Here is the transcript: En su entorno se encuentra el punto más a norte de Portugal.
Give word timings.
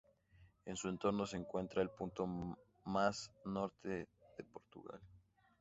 En 0.65 0.75
su 0.75 0.89
entorno 0.89 1.27
se 1.27 1.37
encuentra 1.37 1.83
el 1.83 1.91
punto 1.91 2.25
más 2.85 3.29
a 3.45 3.49
norte 3.51 3.87
de 4.35 4.43
Portugal. 4.51 4.99